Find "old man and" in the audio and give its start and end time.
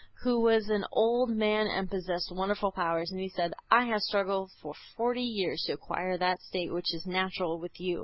0.91-1.87